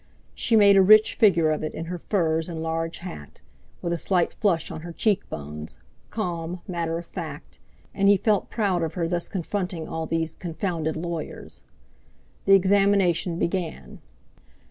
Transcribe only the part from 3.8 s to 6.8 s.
with a slight flush on her cheek bones, calm,